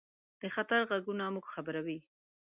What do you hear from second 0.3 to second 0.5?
د